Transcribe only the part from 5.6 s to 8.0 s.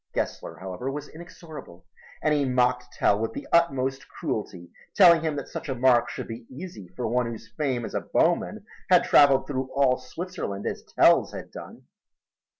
a mark should be easy for one whose fame as